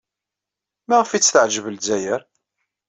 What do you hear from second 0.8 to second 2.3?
Maɣef ay tt-teɛjeb Lezzayer?